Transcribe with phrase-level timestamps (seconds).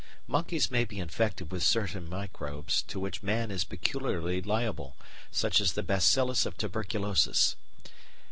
[0.25, 4.95] Monkeys may be infected with certain microbes to which man is peculiarly liable,
[5.29, 7.55] such as the bacillus of tuberculosis.